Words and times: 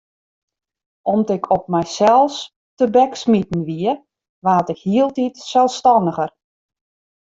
Om't 1.11 1.29
ik 1.29 1.49
op 1.51 1.63
mysels 1.75 2.37
tebeksmiten 2.77 3.63
wie, 3.67 3.93
waard 4.45 4.69
ik 4.73 4.77
hieltyd 4.87 5.35
selsstanniger. 5.51 6.31